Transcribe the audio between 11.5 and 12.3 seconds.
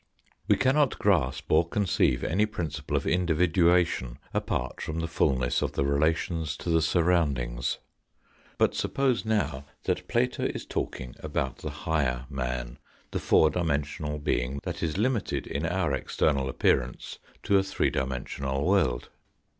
the higher